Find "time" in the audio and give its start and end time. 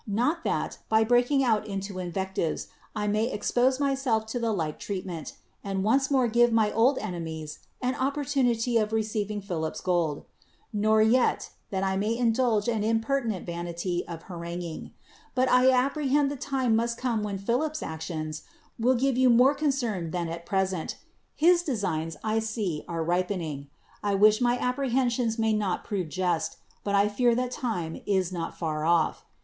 16.35-16.75, 27.51-28.01